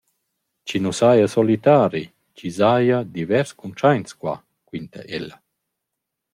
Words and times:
Chi 0.67 0.77
nu 0.83 0.91
saja 0.99 1.27
solitari, 1.33 2.03
chi 2.35 2.47
s’haja 2.57 2.99
divers 3.17 3.49
cuntschaints 3.59 4.11
qua, 4.19 4.35
quinta 4.69 5.01
ella. 5.17 5.37